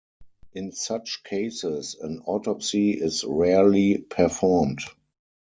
In 0.53 0.71
such 0.71 1.23
cases, 1.23 1.93
an 2.01 2.23
autopsy 2.25 2.89
is 2.89 3.23
rarely 3.23 3.99
performed. 3.99 4.79